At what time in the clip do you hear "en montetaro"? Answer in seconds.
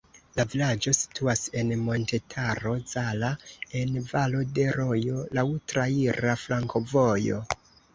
1.61-2.73